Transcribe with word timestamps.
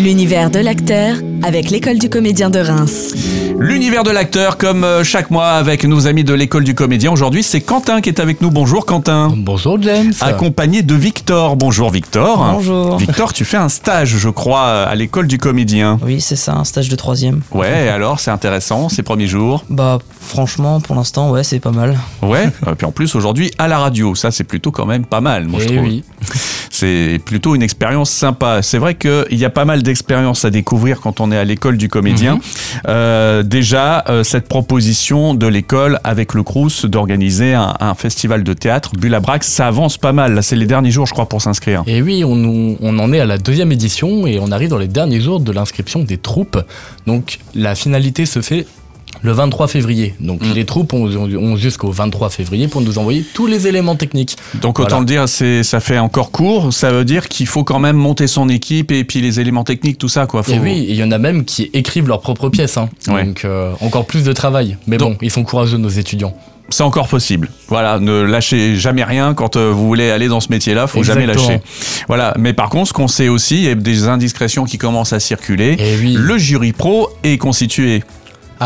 L'univers 0.00 0.50
de 0.50 0.58
l'acteur 0.58 1.16
avec 1.44 1.70
l'école 1.70 1.98
du 1.98 2.08
comédien 2.08 2.48
de 2.50 2.58
Reims. 2.58 3.14
L'univers 3.58 4.02
de 4.02 4.10
l'acteur, 4.10 4.56
comme 4.56 4.82
euh, 4.82 5.04
chaque 5.04 5.30
mois 5.30 5.50
avec 5.50 5.84
nos 5.84 6.06
amis 6.06 6.24
de 6.24 6.34
l'école 6.34 6.64
du 6.64 6.74
comédien. 6.74 7.12
Aujourd'hui, 7.12 7.42
c'est 7.42 7.60
Quentin 7.60 8.00
qui 8.00 8.08
est 8.08 8.18
avec 8.18 8.40
nous. 8.40 8.50
Bonjour 8.50 8.84
Quentin. 8.86 9.32
Bonjour 9.36 9.80
James. 9.82 10.12
Accompagné 10.20 10.82
de 10.82 10.94
Victor. 10.94 11.56
Bonjour 11.56 11.90
Victor. 11.90 12.52
Bonjour. 12.52 12.96
Victor, 12.96 13.32
tu 13.32 13.44
fais 13.44 13.56
un 13.58 13.68
stage, 13.68 14.16
je 14.16 14.28
crois, 14.28 14.82
à 14.84 14.94
l'école 14.94 15.26
du 15.28 15.38
comédien. 15.38 15.98
Oui, 16.02 16.20
c'est 16.20 16.34
ça, 16.36 16.54
un 16.54 16.64
stage 16.64 16.88
de 16.88 16.96
troisième. 16.96 17.42
Ouais, 17.52 17.88
alors 17.88 18.18
c'est 18.20 18.30
intéressant, 18.32 18.88
ces 18.88 19.02
premiers 19.02 19.28
jours? 19.28 19.64
Bah, 19.70 19.98
franchement, 20.20 20.80
pour 20.80 20.96
l'instant, 20.96 21.30
ouais, 21.30 21.44
c'est 21.44 21.60
pas 21.60 21.70
mal. 21.70 21.96
Ouais, 22.22 22.46
et 22.70 22.74
puis 22.74 22.86
en 22.86 22.92
plus 22.92 23.14
aujourd'hui 23.14 23.52
à 23.58 23.68
la 23.68 23.78
radio, 23.78 24.14
ça 24.14 24.30
c'est 24.30 24.44
plutôt 24.44 24.72
quand 24.72 24.86
même 24.86 25.04
pas 25.04 25.20
mal, 25.20 25.46
moi 25.46 25.60
je 25.60 25.66
Eh 25.68 25.76
trouve. 25.76 25.86
oui. 25.88 26.02
C'est 26.70 27.20
plutôt 27.24 27.54
une 27.54 27.62
expérience 27.62 28.10
sympa. 28.10 28.60
C'est 28.62 28.78
vrai 28.78 28.96
qu'il 28.96 29.26
y 29.38 29.44
a 29.44 29.50
pas 29.50 29.64
mal 29.64 29.84
d'expériences 29.84 30.44
à 30.44 30.50
découvrir 30.50 31.00
quand 31.00 31.20
on 31.20 31.30
est 31.30 31.33
à 31.36 31.44
l'école 31.44 31.76
du 31.76 31.88
comédien. 31.88 32.38
Euh, 32.88 33.42
déjà, 33.42 34.04
euh, 34.08 34.24
cette 34.24 34.48
proposition 34.48 35.34
de 35.34 35.46
l'école 35.46 36.00
avec 36.04 36.34
le 36.34 36.42
Crous 36.42 36.86
d'organiser 36.86 37.54
un, 37.54 37.74
un 37.80 37.94
festival 37.94 38.44
de 38.44 38.52
théâtre, 38.52 38.92
Brac, 39.20 39.44
ça 39.44 39.66
avance 39.66 39.96
pas 39.96 40.12
mal. 40.12 40.34
Là, 40.34 40.42
c'est 40.42 40.56
les 40.56 40.66
derniers 40.66 40.90
jours, 40.90 41.06
je 41.06 41.12
crois, 41.12 41.28
pour 41.28 41.40
s'inscrire. 41.40 41.82
Et 41.86 42.02
oui, 42.02 42.24
on 42.24 42.98
en 42.98 43.12
est 43.12 43.20
à 43.20 43.26
la 43.26 43.38
deuxième 43.38 43.72
édition 43.72 44.26
et 44.26 44.38
on 44.40 44.50
arrive 44.50 44.70
dans 44.70 44.78
les 44.78 44.88
derniers 44.88 45.20
jours 45.20 45.40
de 45.40 45.52
l'inscription 45.52 46.00
des 46.00 46.18
troupes. 46.18 46.58
Donc 47.06 47.38
la 47.54 47.74
finalité 47.74 48.26
se 48.26 48.40
fait 48.40 48.66
le 49.22 49.32
23 49.32 49.68
février. 49.68 50.14
Donc 50.20 50.42
Mm. 50.42 50.52
les 50.54 50.64
troupes 50.64 50.92
ont, 50.92 51.56
jusqu'au 51.56 51.90
23 51.90 52.28
février 52.30 52.68
pour 52.68 52.80
nous 52.80 52.98
envoyer 52.98 53.24
tous 53.34 53.46
les 53.46 53.66
éléments 53.66 53.96
techniques. 53.96 54.36
Donc 54.60 54.78
autant 54.78 54.88
Voilà. 54.88 55.00
le 55.00 55.06
dire, 55.06 55.28
c'est 55.28 55.62
ça 55.62 55.80
fait 55.80 55.98
encore 55.98 56.30
court. 56.30 56.72
Ça 56.72 56.90
veut 56.90 57.04
dire 57.04 57.28
qu'il 57.28 57.46
faut 57.46 57.64
quand 57.64 57.78
même 57.78 57.96
monter 57.96 58.26
son 58.26 58.48
équipe 58.48 58.90
et 58.92 59.04
puis 59.04 59.20
les 59.20 59.40
éléments 59.40 59.64
techniques, 59.64 59.98
tout 59.98 60.08
ça, 60.08 60.26
quoi. 60.26 60.42
Faut- 60.42 60.52
Et 60.52 60.58
oui, 60.58 60.84
il 60.88 60.96
y 60.96 61.02
en 61.04 61.10
a 61.10 61.18
même 61.18 61.44
qui 61.44 61.70
écrivent 61.72 62.08
leurs 62.08 62.20
propres 62.20 62.48
pièces. 62.48 62.76
hein. 62.76 62.88
Ouais. 63.08 63.24
Donc 63.24 63.44
euh, 63.44 63.72
encore 63.80 64.06
plus 64.06 64.24
de 64.24 64.32
travail. 64.32 64.76
Mais 64.86 64.96
Donc- 64.96 65.12
bon, 65.12 65.18
ils 65.22 65.30
sont 65.30 65.44
courageux 65.44 65.78
nos 65.78 65.88
étudiants. 65.88 66.34
C'est 66.70 66.82
encore 66.82 67.08
possible. 67.08 67.50
Voilà, 67.68 68.00
ne 68.00 68.22
lâchez 68.22 68.74
jamais 68.76 69.04
rien 69.04 69.34
quand 69.34 69.56
euh, 69.56 69.70
vous 69.70 69.86
voulez 69.86 70.10
aller 70.10 70.28
dans 70.28 70.40
ce 70.40 70.48
métier-là, 70.50 70.86
faut 70.86 71.02
jamais 71.02 71.26
lâcher. 71.26 71.60
Voilà, 72.08 72.32
mais 72.38 72.54
par 72.54 72.70
contre, 72.70 72.88
ce 72.88 72.92
qu'on 72.94 73.06
sait 73.06 73.28
aussi, 73.28 73.56
il 73.56 73.62
y 73.64 73.68
a 73.68 73.74
des 73.74 74.08
indiscrétions 74.08 74.64
qui 74.64 74.78
commencent 74.78 75.12
à 75.12 75.20
circuler. 75.20 75.76
Et 75.78 75.96
oui. 76.00 76.14
Le 76.18 76.38
jury 76.38 76.72
pro 76.72 77.10
est 77.22 77.36
constitué, 77.36 78.02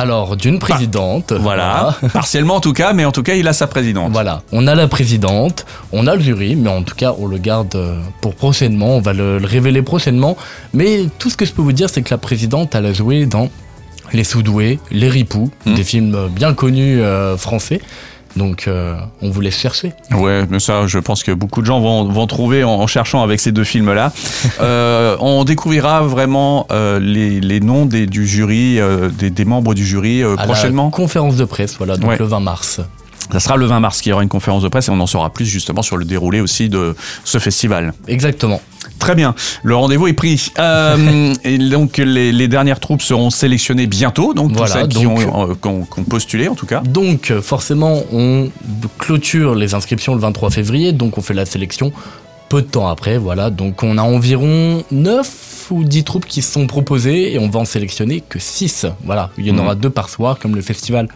Alors 0.00 0.36
d'une 0.36 0.58
présidente. 0.58 1.32
voilà, 1.32 1.96
partiellement 2.12 2.56
en 2.56 2.60
tout 2.60 2.72
cas, 2.72 2.92
mais 2.92 3.04
en 3.04 3.12
tout 3.12 3.22
cas, 3.22 3.34
il 3.34 3.46
a 3.48 3.52
sa 3.52 3.66
présidente. 3.66 4.12
Voilà, 4.12 4.42
on 4.52 4.66
a 4.66 4.74
la 4.74 4.88
présidente, 4.88 5.66
on 5.92 6.06
a 6.06 6.14
le 6.14 6.20
jury, 6.22 6.56
mais 6.56 6.70
en 6.70 6.82
tout 6.82 6.94
cas, 6.94 7.14
on 7.18 7.26
le 7.26 7.38
garde 7.38 7.74
euh, 7.74 8.00
pour 8.20 8.34
prochainement, 8.34 8.96
on 8.96 9.00
va 9.00 9.12
le, 9.12 9.38
le 9.38 9.46
révéler 9.46 9.82
prochainement. 9.82 10.36
Mais 10.72 11.06
tout 11.18 11.30
ce 11.30 11.36
que 11.36 11.44
je 11.44 11.52
peux 11.52 11.62
vous 11.62 11.72
dire, 11.72 11.90
c'est 11.90 12.02
que 12.02 12.10
la 12.10 12.18
présidente, 12.18 12.74
elle 12.74 12.86
a 12.86 12.92
joué 12.92 13.26
dans 13.26 13.48
Les 14.12 14.24
Soudoués, 14.24 14.78
Les 14.90 15.08
Ripoux, 15.08 15.50
Hmm. 15.66 15.74
des 15.74 15.84
films 15.84 16.28
bien 16.30 16.54
connus 16.54 17.00
euh, 17.00 17.36
français. 17.36 17.80
Donc, 18.38 18.66
euh, 18.68 18.94
on 19.20 19.30
vous 19.30 19.40
laisse 19.40 19.58
chercher. 19.58 19.92
Ouais, 20.12 20.44
mais 20.48 20.60
ça, 20.60 20.86
je 20.86 20.98
pense 20.98 21.22
que 21.22 21.32
beaucoup 21.32 21.60
de 21.60 21.66
gens 21.66 21.80
vont, 21.80 22.04
vont 22.04 22.26
trouver 22.26 22.64
en, 22.64 22.70
en 22.70 22.86
cherchant 22.86 23.22
avec 23.22 23.40
ces 23.40 23.52
deux 23.52 23.64
films-là. 23.64 24.12
Euh, 24.60 25.16
on 25.20 25.44
découvrira 25.44 26.02
vraiment 26.02 26.66
euh, 26.70 26.98
les, 27.00 27.40
les 27.40 27.60
noms 27.60 27.86
des, 27.86 28.06
du 28.06 28.26
jury, 28.26 28.78
des, 29.18 29.30
des 29.30 29.44
membres 29.44 29.74
du 29.74 29.84
jury 29.84 30.22
À 30.22 30.36
prochainement. 30.36 30.86
La 30.86 30.90
conférence 30.90 31.36
de 31.36 31.44
presse, 31.44 31.76
voilà, 31.78 31.96
donc 31.96 32.10
Ouais. 32.10 32.16
le 32.18 32.24
20 32.24 32.40
mars. 32.40 32.80
Ça 33.30 33.40
sera 33.40 33.56
le 33.56 33.66
20 33.66 33.80
mars 33.80 34.00
qu'il 34.00 34.10
y 34.10 34.12
aura 34.14 34.22
une 34.22 34.28
conférence 34.30 34.62
de 34.62 34.68
presse 34.68 34.88
et 34.88 34.90
on 34.90 34.98
en 35.00 35.06
saura 35.06 35.30
plus 35.30 35.44
justement 35.44 35.82
sur 35.82 35.96
le 35.98 36.04
déroulé 36.06 36.40
aussi 36.40 36.68
de 36.70 36.94
ce 37.24 37.38
festival. 37.38 37.92
Exactement. 38.06 38.60
Très 38.98 39.14
bien, 39.14 39.34
le 39.62 39.76
rendez-vous 39.76 40.06
est 40.08 40.12
pris. 40.12 40.50
Euh, 40.58 41.32
et 41.44 41.58
donc 41.58 41.98
les, 41.98 42.32
les 42.32 42.48
dernières 42.48 42.80
troupes 42.80 43.02
seront 43.02 43.30
sélectionnées 43.30 43.86
bientôt, 43.86 44.34
donc 44.34 44.52
Voilà, 44.52 44.72
celles 44.72 44.88
qui 44.88 45.06
ont, 45.06 45.14
donc- 45.14 45.50
euh, 45.50 45.54
qui 45.60 45.68
ont- 45.68 45.84
qui 45.84 46.00
ont 46.00 46.04
postulé 46.04 46.48
en 46.48 46.54
tout 46.54 46.66
cas. 46.66 46.80
Donc, 46.80 47.32
forcément, 47.42 48.02
on 48.12 48.48
clôture 48.98 49.54
les 49.54 49.74
inscriptions 49.74 50.14
le 50.14 50.20
23 50.20 50.50
février, 50.50 50.92
donc 50.92 51.16
on 51.18 51.22
fait 51.22 51.34
la 51.34 51.46
sélection 51.46 51.92
peu 52.48 52.62
de 52.62 52.66
temps 52.66 52.88
après, 52.88 53.18
voilà. 53.18 53.50
Donc, 53.50 53.82
on 53.82 53.98
a 53.98 54.02
environ 54.02 54.82
9 54.90 55.66
ou 55.70 55.84
10 55.84 56.02
troupes 56.04 56.24
qui 56.26 56.40
se 56.40 56.50
sont 56.52 56.66
proposées 56.66 57.34
et 57.34 57.38
on 57.38 57.50
va 57.50 57.60
en 57.60 57.64
sélectionner 57.66 58.22
que 58.26 58.38
6. 58.38 58.86
Voilà, 59.04 59.30
il 59.36 59.46
y 59.46 59.50
en 59.50 59.54
Mhm. 59.54 59.60
aura 59.60 59.74
deux 59.74 59.90
par 59.90 60.08
soir, 60.08 60.38
comme 60.38 60.54
le 60.56 60.62
festival 60.62 61.08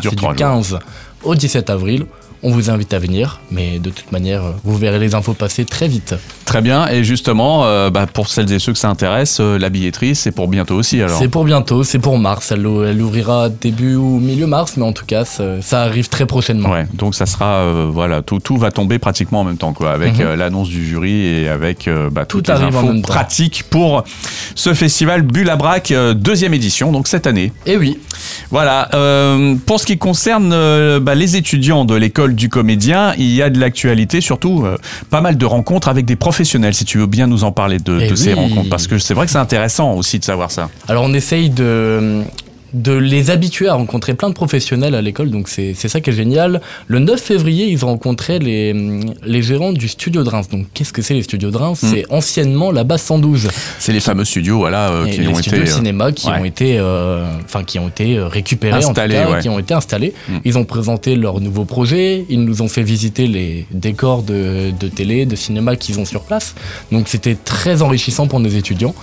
Dure 0.00 0.12
du 0.12 0.18
jours. 0.22 0.34
15 0.34 0.78
au 1.22 1.34
17 1.34 1.70
avril. 1.70 2.04
On 2.46 2.50
vous 2.50 2.68
invite 2.68 2.92
à 2.92 2.98
venir, 2.98 3.40
mais 3.50 3.78
de 3.78 3.88
toute 3.88 4.12
manière, 4.12 4.42
vous 4.64 4.76
verrez 4.76 4.98
les 4.98 5.14
infos 5.14 5.32
passer 5.32 5.64
très 5.64 5.88
vite. 5.88 6.14
Très 6.44 6.60
bien, 6.60 6.86
et 6.88 7.02
justement, 7.02 7.64
euh, 7.64 7.88
bah, 7.88 8.06
pour 8.06 8.28
celles 8.28 8.52
et 8.52 8.58
ceux 8.58 8.74
que 8.74 8.78
ça 8.78 8.90
intéresse, 8.90 9.38
euh, 9.40 9.58
la 9.58 9.70
billetterie 9.70 10.14
c'est 10.14 10.30
pour 10.30 10.46
bientôt 10.48 10.74
aussi 10.74 11.00
alors. 11.00 11.18
C'est 11.18 11.28
pour 11.28 11.44
bientôt, 11.44 11.84
c'est 11.84 11.98
pour 11.98 12.18
mars. 12.18 12.52
Elle, 12.52 12.66
elle 12.86 13.00
ouvrira 13.00 13.48
début 13.48 13.94
ou 13.94 14.18
milieu 14.20 14.46
mars, 14.46 14.74
mais 14.76 14.84
en 14.84 14.92
tout 14.92 15.06
cas, 15.06 15.24
ça, 15.24 15.80
arrive 15.80 16.10
très 16.10 16.26
prochainement. 16.26 16.68
Ouais, 16.70 16.86
donc 16.92 17.14
ça 17.14 17.24
sera, 17.24 17.54
euh, 17.62 17.88
voilà, 17.90 18.20
tout, 18.20 18.40
tout 18.40 18.58
va 18.58 18.70
tomber 18.70 18.98
pratiquement 18.98 19.40
en 19.40 19.44
même 19.44 19.56
temps, 19.56 19.72
quoi, 19.72 19.92
avec 19.92 20.18
Mhm. 20.18 20.34
l'annonce 20.34 20.68
du 20.68 20.84
jury 20.86 21.12
et 21.24 21.48
avec 21.48 21.88
bah, 22.12 22.26
Tout 22.26 22.38
toutes 22.42 22.48
les 22.48 22.54
arrive 22.54 22.76
en 22.76 22.90
infos 22.90 23.00
pratiques 23.00 23.64
pour 23.70 24.04
ce 24.54 24.74
festival 24.74 25.22
Bulle 25.22 25.48
à 25.48 25.56
Brac, 25.56 25.94
deuxième 26.14 26.52
édition, 26.52 26.92
donc 26.92 27.08
cette 27.08 27.26
année. 27.26 27.52
Et 27.64 27.78
oui, 27.78 27.98
Voilà. 28.50 28.90
pour 29.64 29.80
ce 29.80 29.86
qui 29.86 29.96
concerne 29.96 30.50
bah, 31.00 31.14
les 31.14 31.36
étudiants 31.36 31.86
de 31.86 31.94
l'école 31.94 32.33
du 32.34 32.48
comédien, 32.48 33.14
il 33.16 33.34
y 33.34 33.42
a 33.42 33.50
de 33.50 33.58
l'actualité, 33.58 34.20
surtout 34.20 34.64
euh, 34.64 34.76
pas 35.10 35.20
mal 35.20 35.36
de 35.36 35.46
rencontres 35.46 35.88
avec 35.88 36.04
des 36.04 36.16
professionnels. 36.16 36.74
Si 36.74 36.84
tu 36.84 36.98
veux 36.98 37.06
bien 37.06 37.26
nous 37.26 37.44
en 37.44 37.52
parler 37.52 37.78
de, 37.78 37.98
Eh 38.00 38.16
ces 38.16 38.34
rencontres, 38.34 38.70
parce 38.70 38.86
que 38.86 38.98
c'est 38.98 39.14
vrai 39.14 39.26
que 39.26 39.32
c'est 39.32 39.38
intéressant 39.38 39.94
aussi 39.94 40.18
de 40.18 40.24
savoir 40.24 40.50
ça. 40.50 40.68
Alors 40.88 41.04
on 41.04 41.14
essaye 41.14 41.50
de, 41.50 42.22
de 42.74 42.92
les 42.92 43.30
habituer 43.30 43.68
à 43.68 43.74
rencontrer 43.74 44.14
plein 44.14 44.28
de 44.28 44.34
professionnels 44.34 44.94
à 44.94 45.02
l'école, 45.02 45.30
donc 45.30 45.48
c'est 45.48 45.74
c'est 45.74 45.88
ça 45.88 46.00
qui 46.00 46.10
est 46.10 46.14
génial. 46.14 46.60
Le 46.88 46.98
9 46.98 47.20
février, 47.20 47.66
ils 47.66 47.84
ont 47.84 47.88
rencontré 47.88 48.38
les, 48.38 48.74
les 49.24 49.42
gérants 49.42 49.72
du 49.72 49.88
studio 49.88 50.24
de 50.24 50.28
Reims. 50.28 50.48
Donc 50.50 50.66
qu'est-ce 50.74 50.92
que 50.92 51.02
c'est 51.02 51.14
les 51.14 51.22
studios 51.22 51.50
de 51.50 51.56
Reims? 51.56 51.82
Hmm. 51.82 51.88
C'est 51.92 52.04
anciennement 52.10 52.72
la 52.72 52.84
base 52.84 53.02
112. 53.02 53.48
C'est 53.78 53.92
les 53.92 54.00
fameux 54.00 54.24
studios, 54.24 54.58
voilà, 54.58 54.90
euh, 54.90 55.06
qui 55.06 55.20
les 55.20 55.28
ont 55.28 55.34
studios 55.34 55.58
été. 55.58 55.66
de 55.66 55.70
euh, 55.70 55.76
cinéma 55.76 56.12
qui 56.12 56.26
ouais. 56.28 56.40
ont 56.40 56.44
été, 56.44 56.78
euh, 56.78 57.24
enfin 57.44 57.62
qui 57.62 57.78
ont 57.78 57.88
été 57.88 58.16
euh, 58.16 58.26
récupérés, 58.26 58.78
Installés, 58.78 59.18
en 59.18 59.22
tout 59.22 59.28
cas, 59.28 59.34
ouais. 59.36 59.42
qui 59.42 59.48
ont 59.48 59.58
été 59.58 59.74
installés. 59.74 60.12
Mm. 60.28 60.36
Ils 60.44 60.58
ont 60.58 60.64
présenté 60.64 61.16
leur 61.16 61.40
nouveau 61.40 61.64
projet. 61.64 62.24
Ils 62.28 62.44
nous 62.44 62.62
ont 62.62 62.68
fait 62.68 62.82
visiter 62.82 63.26
les 63.26 63.66
décors 63.70 64.22
de, 64.22 64.72
de 64.78 64.88
télé, 64.88 65.26
de 65.26 65.36
cinéma 65.36 65.76
qu'ils 65.76 66.00
ont 66.00 66.04
sur 66.04 66.22
place. 66.22 66.54
Donc 66.90 67.08
c'était 67.08 67.36
très 67.36 67.82
enrichissant 67.82 68.26
pour 68.26 68.40
nos 68.40 68.48
étudiants. 68.48 68.94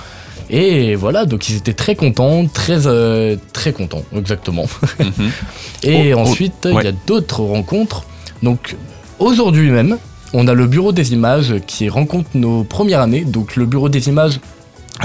Et 0.51 0.95
voilà, 0.95 1.25
donc 1.25 1.49
ils 1.49 1.55
étaient 1.55 1.73
très 1.73 1.95
contents, 1.95 2.45
très 2.45 2.85
euh, 2.85 3.37
très 3.53 3.71
contents, 3.71 4.03
exactement. 4.15 4.67
Mhm. 4.99 5.31
Et 5.83 6.13
Oh, 6.13 6.17
oh, 6.17 6.21
ensuite, 6.21 6.65
il 6.69 6.83
y 6.83 6.87
a 6.87 6.91
d'autres 6.91 7.39
rencontres. 7.41 8.03
Donc 8.43 8.75
aujourd'hui 9.17 9.71
même, 9.71 9.97
on 10.33 10.47
a 10.47 10.53
le 10.53 10.67
bureau 10.67 10.91
des 10.91 11.13
images 11.13 11.55
qui 11.65 11.87
rencontre 11.87 12.29
nos 12.35 12.65
premières 12.65 12.99
années. 12.99 13.23
Donc 13.23 13.55
le 13.55 13.65
bureau 13.65 13.87
des 13.87 14.09
images, 14.09 14.41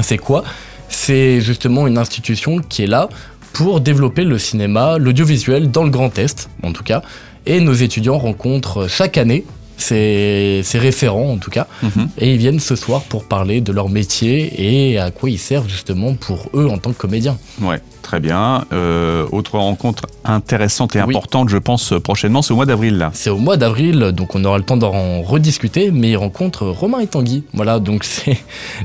c'est 0.02 0.18
quoi? 0.18 0.42
C'est 0.88 1.40
justement 1.40 1.86
une 1.86 1.96
institution 1.96 2.58
qui 2.58 2.82
est 2.82 2.88
là 2.88 3.08
pour 3.52 3.80
développer 3.80 4.24
le 4.24 4.38
cinéma, 4.38 4.98
l'audiovisuel 4.98 5.70
dans 5.70 5.84
le 5.84 5.90
Grand 5.90 6.18
Est, 6.18 6.48
en 6.64 6.72
tout 6.72 6.82
cas. 6.82 7.02
Et 7.46 7.60
nos 7.60 7.72
étudiants 7.72 8.18
rencontrent 8.18 8.88
chaque 8.88 9.16
année 9.16 9.44
ces, 9.76 10.60
ces 10.64 10.78
référents, 10.78 11.30
en 11.32 11.36
tout 11.38 11.50
cas. 11.50 11.66
Mhm. 11.82 12.08
Et 12.18 12.32
ils 12.32 12.38
viennent 12.38 12.60
ce 12.60 12.76
soir 12.76 13.02
pour 13.02 13.24
parler 13.24 13.60
de 13.60 13.72
leur 13.72 13.88
métier 13.88 14.90
et 14.92 14.98
à 14.98 15.10
quoi 15.10 15.30
ils 15.30 15.38
servent 15.38 15.68
justement 15.68 16.14
pour 16.14 16.48
eux 16.54 16.66
en 16.68 16.78
tant 16.78 16.92
que 16.92 16.98
comédiens. 16.98 17.36
Ouais, 17.60 17.80
très 18.02 18.20
bien. 18.20 18.64
Euh, 18.72 19.26
autre 19.32 19.58
rencontre 19.58 20.04
intéressante 20.24 20.96
et 20.96 21.02
Oui. 21.02 21.14
importante, 21.14 21.48
je 21.48 21.58
pense, 21.58 21.92
prochainement, 22.02 22.42
c'est 22.42 22.52
au 22.52 22.56
mois 22.56 22.66
d'avril, 22.66 22.96
là. 22.98 23.10
C'est 23.14 23.30
au 23.30 23.38
mois 23.38 23.56
d'avril, 23.56 23.98
donc 24.12 24.34
on 24.34 24.44
aura 24.44 24.58
le 24.58 24.64
temps 24.64 24.76
d'en 24.76 25.22
rediscuter, 25.22 25.90
mais 25.90 26.10
ils 26.10 26.16
rencontrent 26.16 26.66
Romain 26.66 27.00
et 27.00 27.06
Tanguy. 27.06 27.44
Voilà, 27.52 27.78
donc 27.78 28.04
c'est 28.04 28.38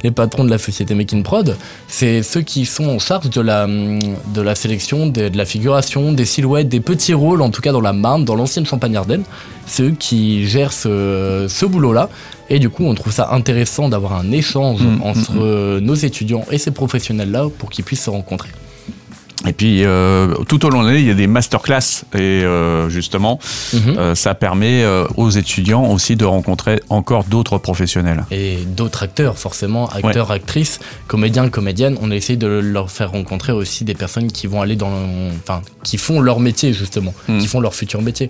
les 0.03 0.11
patrons 0.11 0.43
de 0.43 0.49
la 0.49 0.57
société 0.57 0.93
Making 0.95 1.23
Prod. 1.23 1.55
C'est 1.87 2.21
ceux 2.23 2.41
qui 2.41 2.65
sont 2.65 2.87
en 2.87 2.99
charge 2.99 3.29
de 3.29 3.41
la, 3.41 3.65
de 3.67 4.41
la 4.41 4.55
sélection, 4.55 5.07
de, 5.07 5.29
de 5.29 5.37
la 5.37 5.45
figuration, 5.45 6.11
des 6.11 6.25
silhouettes, 6.25 6.69
des 6.69 6.79
petits 6.81 7.13
rôles, 7.13 7.41
en 7.41 7.49
tout 7.49 7.61
cas 7.61 7.71
dans 7.71 7.81
la 7.81 7.93
Marne, 7.93 8.25
dans 8.25 8.35
l'ancienne 8.35 8.65
Champagne-Ardenne. 8.65 9.23
C'est 9.67 9.83
eux 9.83 9.95
qui 9.97 10.47
gèrent 10.47 10.73
ce, 10.81 11.45
ce 11.49 11.65
boulot-là. 11.65 12.09
Et 12.49 12.59
du 12.59 12.69
coup, 12.69 12.83
on 12.85 12.95
trouve 12.95 13.13
ça 13.13 13.29
intéressant 13.31 13.89
d'avoir 13.89 14.13
un 14.13 14.31
échange 14.31 14.81
Mm, 14.81 15.01
entre 15.03 15.79
nos 15.79 15.93
étudiants 15.93 16.45
et 16.51 16.57
ces 16.57 16.71
professionnels-là 16.71 17.47
pour 17.57 17.69
qu'ils 17.69 17.85
puissent 17.85 18.03
se 18.03 18.09
rencontrer. 18.09 18.49
Et 19.47 19.53
puis 19.53 19.83
euh, 19.83 20.35
tout 20.47 20.63
au 20.65 20.69
long 20.69 20.83
de 20.83 20.87
l'année, 20.87 20.99
il 20.99 21.07
y 21.07 21.09
a 21.11 21.15
des 21.15 21.25
masterclass 21.27 22.03
et 22.13 22.19
euh, 22.19 22.89
justement, 22.89 23.39
Mhm. 23.73 23.97
euh, 23.97 24.15
ça 24.15 24.35
permet 24.35 24.85
aux 25.17 25.29
étudiants 25.31 25.85
aussi 25.91 26.15
de 26.15 26.25
rencontrer 26.25 26.79
encore 26.89 27.23
d'autres 27.23 27.57
professionnels. 27.57 28.25
Et 28.31 28.57
d'autres 28.67 29.03
acteurs, 29.03 29.37
forcément, 29.37 29.87
acteurs, 29.89 30.31
actrices, 30.31 30.79
comédiens, 31.07 31.49
comédiennes. 31.49 31.97
On 32.01 32.11
a 32.11 32.15
essayé 32.15 32.37
de 32.37 32.47
leur 32.47 32.91
faire 32.91 33.11
rencontrer 33.11 33.51
aussi 33.51 33.83
des 33.83 33.95
personnes 33.95 34.31
qui 34.31 34.45
vont 34.47 34.61
aller 34.61 34.75
dans, 34.75 34.91
enfin, 35.43 35.61
qui 35.83 35.97
font 35.97 36.19
leur 36.19 36.39
métier 36.39 36.73
justement, 36.73 37.13
Mm. 37.27 37.39
qui 37.39 37.47
font 37.47 37.59
leur 37.61 37.73
futur 37.73 38.01
métier. 38.01 38.29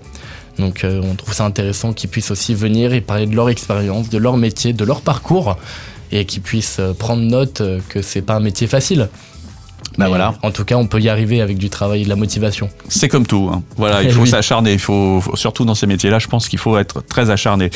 Donc, 0.58 0.84
on 0.84 1.14
trouve 1.14 1.34
ça 1.34 1.44
intéressant 1.44 1.92
qu'ils 1.92 2.10
puissent 2.10 2.30
aussi 2.30 2.54
venir 2.54 2.92
et 2.92 3.00
parler 3.00 3.26
de 3.26 3.34
leur 3.34 3.48
expérience, 3.48 4.08
de 4.10 4.18
leur 4.18 4.36
métier, 4.36 4.72
de 4.72 4.84
leur 4.84 5.00
parcours, 5.00 5.56
et 6.10 6.24
qu'ils 6.26 6.42
puissent 6.42 6.80
prendre 6.98 7.22
note 7.22 7.62
que 7.88 8.02
c'est 8.02 8.20
pas 8.22 8.34
un 8.34 8.40
métier 8.40 8.66
facile. 8.66 9.08
Mais 9.98 10.06
voilà. 10.08 10.34
En 10.42 10.50
tout 10.50 10.64
cas, 10.64 10.76
on 10.76 10.86
peut 10.86 11.00
y 11.00 11.08
arriver 11.10 11.40
avec 11.42 11.58
du 11.58 11.68
travail 11.68 12.00
et 12.00 12.04
de 12.04 12.08
la 12.08 12.16
motivation. 12.16 12.70
C'est 12.88 13.08
comme 13.08 13.26
tout. 13.26 13.50
hein. 13.52 13.62
Voilà, 13.76 14.02
il 14.02 14.08
Eh 14.08 14.12
faut 14.12 14.22
oui. 14.22 14.28
s'acharner. 14.28 14.72
Il 14.72 14.78
faut, 14.78 15.20
faut- 15.20 15.36
surtout 15.36 15.64
dans 15.66 15.74
ces 15.74 15.86
métiers-là, 15.86 16.18
je 16.18 16.28
pense 16.28 16.48
qu'il 16.48 16.58
faut 16.58 16.78
être 16.78 17.02
très 17.06 17.28
acharné. 17.30 17.68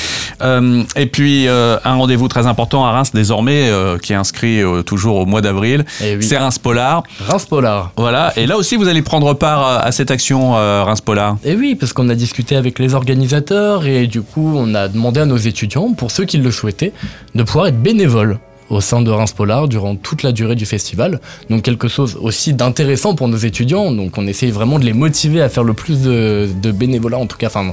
Euh, 0.42 0.82
et 0.96 1.06
puis 1.06 1.46
euh, 1.46 1.76
un 1.84 1.94
rendez-vous 1.94 2.28
très 2.28 2.46
important 2.46 2.86
à 2.86 2.92
Reims 2.92 3.10
désormais, 3.12 3.68
euh, 3.68 3.98
qui 3.98 4.12
est 4.14 4.16
inscrit 4.16 4.62
toujours 4.86 5.16
au 5.16 5.26
mois 5.26 5.42
d'avril. 5.42 5.84
Oui. 6.00 6.22
C'est 6.22 6.38
Reims 6.38 6.58
Polar. 6.58 7.02
Reims 7.28 7.44
Polar. 7.44 7.92
Voilà. 7.96 8.32
Et 8.36 8.46
là 8.46 8.56
aussi, 8.56 8.76
vous 8.76 8.88
allez 8.88 9.02
prendre 9.02 9.34
part 9.34 9.66
à 9.84 9.92
cette 9.92 10.10
action 10.10 10.52
Reims 10.52 11.00
Polar. 11.02 11.36
Et 11.44 11.54
oui, 11.54 11.74
parce 11.74 11.92
qu'on 11.92 12.08
a 12.08 12.14
discuté 12.14 12.56
avec 12.56 12.78
les 12.78 12.94
organisateurs 12.94 13.86
et 13.86 14.06
du 14.06 14.22
coup, 14.22 14.54
on 14.56 14.74
a 14.74 14.88
demandé 14.88 15.20
à 15.20 15.26
nos 15.26 15.36
étudiants, 15.36 15.92
pour 15.92 16.10
ceux 16.10 16.24
qui 16.24 16.38
le 16.38 16.50
souhaitaient, 16.50 16.92
de 17.34 17.42
pouvoir 17.42 17.66
être 17.66 17.80
bénévoles 17.82 18.38
au 18.70 18.80
sein 18.80 19.00
de 19.00 19.10
Reims 19.10 19.32
Polar 19.32 19.68
durant 19.68 19.96
toute 19.96 20.22
la 20.22 20.32
durée 20.32 20.54
du 20.54 20.66
festival. 20.66 21.20
Donc 21.50 21.62
quelque 21.62 21.88
chose 21.88 22.18
aussi 22.20 22.54
d'intéressant 22.54 23.14
pour 23.14 23.28
nos 23.28 23.36
étudiants. 23.36 23.92
Donc 23.92 24.18
on 24.18 24.26
essaye 24.26 24.50
vraiment 24.50 24.78
de 24.78 24.84
les 24.84 24.92
motiver 24.92 25.42
à 25.42 25.48
faire 25.48 25.64
le 25.64 25.74
plus 25.74 26.02
de, 26.02 26.48
de 26.60 26.72
bénévolat, 26.72 27.18
en 27.18 27.26
tout 27.26 27.36
cas, 27.36 27.46
enfin, 27.48 27.72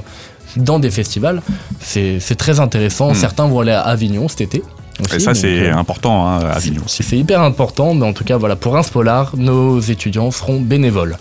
dans 0.56 0.78
des 0.78 0.90
festivals. 0.90 1.42
C'est 1.80 2.36
très 2.36 2.60
intéressant. 2.60 3.10
Mm. 3.10 3.14
Certains 3.14 3.46
vont 3.46 3.60
aller 3.60 3.72
à 3.72 3.82
Avignon 3.82 4.28
cet 4.28 4.40
été. 4.40 4.62
aussi, 5.00 5.16
Et 5.16 5.18
ça, 5.20 5.34
c'est 5.34 5.68
euh, 5.68 5.76
important 5.76 6.26
hein, 6.26 6.38
à 6.38 6.56
Avignon 6.56 6.82
aussi. 6.84 7.02
c'est 7.02 7.18
hyper 7.18 7.42
important, 7.42 7.94
mais 7.94 8.06
en 8.06 8.12
tout 8.12 8.24
cas, 8.24 8.36
voilà, 8.36 8.56
pour 8.56 8.74
Reims 8.74 8.90
Polar, 8.90 9.32
nos 9.36 9.80
étudiants 9.80 10.30
seront 10.30 10.60
bénévoles. 10.60 11.16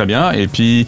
Très 0.00 0.06
bien. 0.06 0.32
Et 0.32 0.46
puis, 0.46 0.86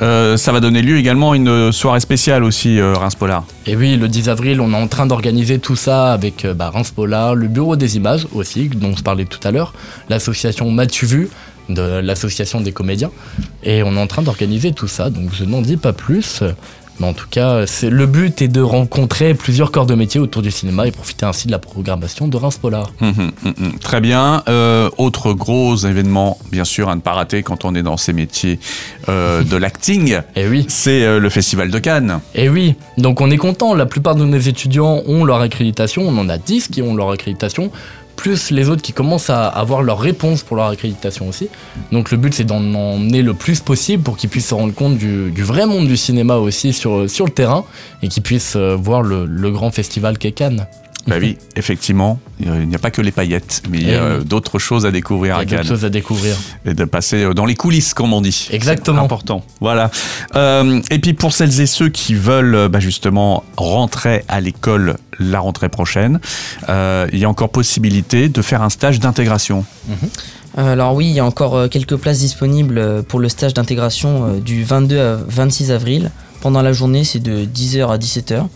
euh, 0.00 0.38
ça 0.38 0.50
va 0.50 0.58
donner 0.58 0.80
lieu 0.80 0.96
également 0.96 1.32
à 1.32 1.36
une 1.36 1.70
soirée 1.70 2.00
spéciale 2.00 2.42
aussi, 2.42 2.80
euh, 2.80 2.94
Reims 2.94 3.14
Polar. 3.14 3.44
Et 3.66 3.76
oui, 3.76 3.98
le 3.98 4.08
10 4.08 4.30
avril, 4.30 4.58
on 4.58 4.72
est 4.72 4.76
en 4.82 4.88
train 4.88 5.04
d'organiser 5.04 5.58
tout 5.58 5.76
ça 5.76 6.14
avec 6.14 6.46
euh, 6.46 6.54
bah, 6.54 6.70
Reims 6.70 6.90
Polar, 6.90 7.34
le 7.34 7.46
Bureau 7.48 7.76
des 7.76 7.98
images 7.98 8.26
aussi, 8.32 8.70
dont 8.70 8.96
je 8.96 9.02
parlais 9.02 9.26
tout 9.26 9.46
à 9.46 9.50
l'heure, 9.50 9.74
l'association 10.08 10.74
vu 11.02 11.28
de 11.68 12.00
l'association 12.00 12.62
des 12.62 12.72
comédiens. 12.72 13.10
Et 13.64 13.82
on 13.82 13.96
est 13.96 14.00
en 14.00 14.06
train 14.06 14.22
d'organiser 14.22 14.72
tout 14.72 14.88
ça, 14.88 15.10
donc 15.10 15.28
je 15.34 15.44
n'en 15.44 15.60
dis 15.60 15.76
pas 15.76 15.92
plus. 15.92 16.42
Mais 17.00 17.06
en 17.06 17.12
tout 17.12 17.26
cas, 17.28 17.64
le 17.82 18.06
but 18.06 18.40
est 18.42 18.48
de 18.48 18.60
rencontrer 18.60 19.34
plusieurs 19.34 19.72
corps 19.72 19.86
de 19.86 19.94
métier 19.94 20.20
autour 20.20 20.42
du 20.42 20.50
cinéma 20.50 20.86
et 20.86 20.92
profiter 20.92 21.26
ainsi 21.26 21.46
de 21.46 21.52
la 21.52 21.58
programmation 21.58 22.28
de 22.28 22.36
Reims 22.36 22.58
Polar. 22.58 22.92
Hum, 23.00 23.12
hum, 23.44 23.54
hum. 23.60 23.78
Très 23.80 24.00
bien. 24.00 24.42
Euh, 24.48 24.90
autre 24.98 25.32
gros 25.32 25.76
événement, 25.76 26.38
bien 26.52 26.64
sûr, 26.64 26.88
à 26.88 26.94
ne 26.94 27.00
pas 27.00 27.12
rater 27.12 27.42
quand 27.42 27.64
on 27.64 27.74
est 27.74 27.82
dans 27.82 27.96
ces 27.96 28.12
métiers 28.12 28.58
euh, 29.08 29.42
de 29.42 29.56
l'acting, 29.56 30.20
Et 30.36 30.46
oui, 30.48 30.66
c'est 30.68 31.04
euh, 31.04 31.18
le 31.18 31.28
Festival 31.30 31.70
de 31.70 31.78
Cannes. 31.78 32.20
et 32.34 32.48
oui, 32.48 32.74
donc 32.98 33.20
on 33.20 33.30
est 33.30 33.36
content, 33.36 33.74
la 33.74 33.86
plupart 33.86 34.14
de 34.14 34.24
nos 34.24 34.38
étudiants 34.38 35.02
ont 35.06 35.24
leur 35.24 35.40
accréditation, 35.40 36.02
on 36.02 36.16
en 36.18 36.28
a 36.28 36.38
10 36.38 36.68
qui 36.68 36.82
ont 36.82 36.94
leur 36.94 37.10
accréditation, 37.10 37.70
plus 38.24 38.50
les 38.52 38.70
autres 38.70 38.80
qui 38.80 38.94
commencent 38.94 39.28
à 39.28 39.48
avoir 39.48 39.82
leur 39.82 39.98
réponse 39.98 40.42
pour 40.42 40.56
leur 40.56 40.68
accréditation 40.68 41.28
aussi. 41.28 41.50
Donc 41.92 42.10
le 42.10 42.16
but 42.16 42.32
c'est 42.32 42.44
d'en 42.44 42.62
emmener 42.74 43.20
le 43.20 43.34
plus 43.34 43.60
possible 43.60 44.02
pour 44.02 44.16
qu'ils 44.16 44.30
puissent 44.30 44.48
se 44.48 44.54
rendre 44.54 44.72
compte 44.72 44.96
du, 44.96 45.42
vrai 45.42 45.66
monde 45.66 45.86
du 45.86 45.98
cinéma 45.98 46.36
aussi 46.36 46.72
sur, 46.72 47.00
le 47.00 47.28
terrain 47.28 47.66
et 48.02 48.08
qu'ils 48.08 48.22
puissent 48.22 48.56
euh, 48.56 48.76
voir 48.80 49.02
le, 49.02 49.26
le 49.26 49.50
grand 49.50 49.70
festival 49.70 50.16
qu'est 50.16 50.32
Cannes. 50.32 50.66
Bah 51.06 51.16
oui, 51.20 51.36
effectivement, 51.54 52.18
euh, 52.46 52.60
il 52.62 52.68
n'y 52.68 52.74
a 52.74 52.78
pas 52.78 52.90
que 52.90 53.02
les 53.02 53.12
paillettes, 53.12 53.62
mais 53.68 53.78
il 53.78 53.86
y 53.88 53.90
Eh 53.90 53.96
a 53.96 54.18
oui. 54.18 54.24
d'autres 54.24 54.58
choses 54.58 54.86
à 54.86 54.88
Il 54.88 54.92
découvrir 54.92 55.34
y 55.34 55.36
à 55.36 55.40
a 55.40 55.44
d'autres 55.44 55.56
Cannes. 55.56 55.66
choses 55.66 55.84
à 55.84 55.90
découvrir. 55.90 56.34
Et 56.64 56.72
de 56.72 56.84
passer 56.84 57.24
euh, 57.24 57.34
dans 57.34 57.44
les 57.44 57.54
coulisses, 57.56 57.92
comme 57.92 58.12
on 58.14 58.22
dit. 58.22 58.48
Exactement. 58.50 58.98
C'est 59.00 59.04
important. 59.04 59.44
Voilà. 59.60 59.90
Euh, 60.34 60.80
et 60.90 60.98
puis 60.98 61.12
pour 61.12 61.32
celles 61.34 61.60
et 61.60 61.66
ceux 61.66 61.90
qui 61.90 62.14
veulent 62.14 62.54
euh, 62.54 62.68
bah, 62.68 62.80
justement 62.80 63.44
rentrer 63.56 64.24
à 64.28 64.40
l'école 64.40 64.96
la 65.18 65.40
rentrée 65.40 65.68
prochaine, 65.68 66.20
euh, 66.70 67.06
il 67.12 67.18
y 67.18 67.24
a 67.24 67.28
encore 67.28 67.50
possibilité 67.50 68.28
de 68.30 68.40
faire 68.42 68.62
un 68.62 68.70
stage 68.70 68.98
d'intégration. 68.98 69.64
Euh, 70.58 70.72
Alors 70.72 70.94
oui, 70.94 71.06
il 71.06 71.12
y 71.14 71.20
a 71.20 71.24
encore 71.24 71.54
euh, 71.56 71.68
quelques 71.68 71.96
places 71.96 72.18
disponibles 72.20 72.78
euh, 72.78 73.02
pour 73.02 73.20
le 73.20 73.28
stage 73.28 73.54
d'intégration 73.54 74.26
euh, 74.36 74.40
du 74.40 74.64
22 74.64 74.98
à 75.00 75.16
26 75.28 75.70
avril. 75.70 76.10
Pendant 76.40 76.62
la 76.62 76.72
journée, 76.72 77.04
c'est 77.04 77.18
de 77.20 77.44
10h 77.44 77.88
à 77.88 77.98
17h. 77.98 78.46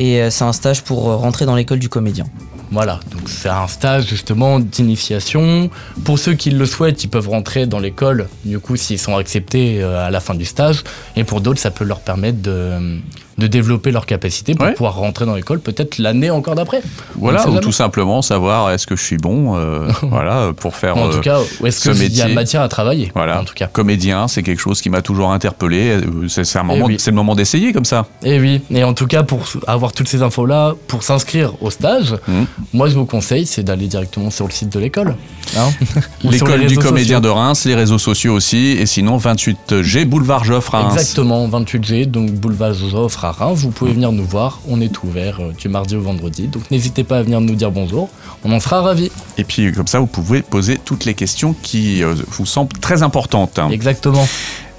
Et 0.00 0.22
euh, 0.22 0.30
c'est 0.30 0.44
un 0.44 0.54
stage 0.54 0.82
pour 0.82 1.10
euh, 1.10 1.16
rentrer 1.16 1.44
dans 1.44 1.54
l'école 1.54 1.78
du 1.78 1.90
comédien. 1.90 2.24
Voilà, 2.72 3.00
donc 3.12 3.28
c'est 3.28 3.50
un 3.50 3.66
stage 3.66 4.06
justement 4.06 4.58
d'initiation. 4.58 5.68
Pour 6.04 6.18
ceux 6.18 6.32
qui 6.32 6.50
le 6.50 6.64
souhaitent, 6.64 7.04
ils 7.04 7.08
peuvent 7.08 7.28
rentrer 7.28 7.66
dans 7.66 7.80
l'école, 7.80 8.26
du 8.46 8.58
coup, 8.60 8.76
s'ils 8.76 8.98
sont 8.98 9.16
acceptés 9.16 9.82
euh, 9.82 10.06
à 10.06 10.10
la 10.10 10.20
fin 10.20 10.34
du 10.34 10.46
stage. 10.46 10.84
Et 11.16 11.24
pour 11.24 11.42
d'autres, 11.42 11.60
ça 11.60 11.70
peut 11.70 11.84
leur 11.84 12.00
permettre 12.00 12.40
de, 12.40 12.98
de 13.38 13.46
développer 13.46 13.90
leurs 13.90 14.06
capacités 14.06 14.54
pour 14.54 14.66
Ouais. 14.66 14.74
pouvoir 14.74 14.96
rentrer 14.96 15.24
dans 15.26 15.34
l'école 15.34 15.60
peut-être 15.60 15.98
l'année 15.98 16.30
encore 16.30 16.54
d'après. 16.54 16.82
Voilà, 17.16 17.48
ou 17.48 17.58
tout 17.60 17.72
simplement 17.72 18.22
savoir 18.22 18.70
est-ce 18.70 18.86
que 18.86 18.96
je 18.96 19.02
suis 19.02 19.16
bon, 19.16 19.56
euh, 19.56 19.88
voilà, 20.02 20.52
pour 20.56 20.76
faire. 20.76 20.96
en 20.96 21.08
euh, 21.08 21.12
tout 21.12 21.20
cas, 21.20 21.38
où 21.60 21.66
est-ce 21.66 21.88
y 21.90 22.22
a 22.22 22.28
matière 22.28 22.62
à 22.62 22.68
travailler 22.68 23.10
Voilà. 23.14 23.40
En 23.40 23.44
tout 23.44 23.54
cas. 23.54 23.66
Comédien, 23.66 24.28
c'est 24.28 24.42
quelque 24.42 24.60
chose 24.60 24.80
qui 24.80 24.90
m'a 24.90 25.02
toujours 25.02 25.30
interpellé. 25.32 25.90
Euh, 25.90 26.28
C'est 26.28 26.44
c'est 26.44 26.58
oui. 26.86 26.96
le 27.06 27.12
moment 27.12 27.34
d'essayer 27.34 27.72
comme 27.72 27.84
ça. 27.84 28.06
Et 28.22 28.38
oui, 28.38 28.60
et 28.70 28.84
en 28.84 28.92
tout 28.94 29.06
cas, 29.06 29.22
pour 29.22 29.42
avoir 29.66 29.92
toutes 29.92 30.08
ces 30.08 30.22
infos-là, 30.22 30.74
pour 30.88 31.02
s'inscrire 31.02 31.52
au 31.62 31.70
stage, 31.70 32.14
Mhm. 32.28 32.46
moi 32.74 32.88
je 32.88 32.94
vous 32.94 33.06
conseille, 33.06 33.46
c'est 33.46 33.62
d'aller 33.62 33.86
directement 33.86 34.30
sur 34.30 34.46
le 34.46 34.52
site 34.52 34.68
de 34.70 34.78
l'école. 34.78 35.14
L'école 36.24 36.66
du 36.66 36.76
comédien 36.78 37.18
sociaux. 37.18 37.20
de 37.20 37.28
Reims, 37.28 37.64
les 37.64 37.74
réseaux 37.74 37.98
sociaux 37.98 38.34
aussi, 38.34 38.72
et 38.72 38.86
sinon 38.86 39.18
28G 39.18 40.04
boulevard 40.04 40.44
Joffre 40.44 40.74
à 40.74 40.82
Reims. 40.82 40.94
Exactement, 40.94 41.48
28G, 41.48 42.06
donc 42.06 42.30
boulevard 42.32 42.74
Joffre 42.74 43.24
à 43.24 43.32
Reims. 43.32 43.58
Vous 43.60 43.70
pouvez 43.70 43.92
venir 43.92 44.12
nous 44.12 44.24
voir, 44.24 44.60
on 44.68 44.80
est 44.80 45.02
ouvert 45.02 45.38
euh, 45.40 45.52
du 45.52 45.68
mardi 45.68 45.96
au 45.96 46.02
vendredi. 46.02 46.48
Donc 46.48 46.70
n'hésitez 46.70 47.04
pas 47.04 47.18
à 47.18 47.22
venir 47.22 47.40
nous 47.40 47.54
dire 47.54 47.70
bonjour, 47.70 48.08
on 48.44 48.52
en 48.52 48.60
sera 48.60 48.80
ravis. 48.82 49.10
Et 49.38 49.44
puis 49.44 49.72
comme 49.72 49.86
ça, 49.86 49.98
vous 49.98 50.06
pouvez 50.06 50.42
poser 50.42 50.78
toutes 50.84 51.04
les 51.04 51.14
questions 51.14 51.54
qui 51.62 52.02
euh, 52.02 52.14
vous 52.32 52.46
semblent 52.46 52.78
très 52.78 53.02
importantes. 53.02 53.58
Exactement. 53.70 54.26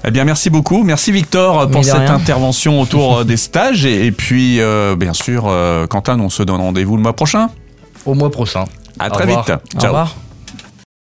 Eh 0.04 0.10
bien, 0.10 0.24
merci 0.24 0.50
beaucoup. 0.50 0.82
Merci 0.82 1.12
Victor 1.12 1.70
pour 1.70 1.84
cette 1.84 1.94
rien. 1.94 2.14
intervention 2.14 2.80
autour 2.80 3.18
euh, 3.18 3.24
des 3.24 3.36
stages. 3.36 3.84
Et, 3.84 4.06
et 4.06 4.12
puis, 4.12 4.60
euh, 4.60 4.96
bien 4.96 5.12
sûr, 5.12 5.44
euh, 5.46 5.86
Quentin, 5.86 6.18
on 6.18 6.28
se 6.28 6.42
donne 6.42 6.60
rendez-vous 6.60 6.96
le 6.96 7.02
mois 7.02 7.12
prochain. 7.12 7.50
Au 8.04 8.14
mois 8.14 8.30
prochain. 8.30 8.64
À 8.98 9.06
Au 9.06 9.10
très 9.10 9.24
revoir. 9.24 9.44
vite. 9.46 9.54
Au 9.80 9.86
revoir. 9.86 10.16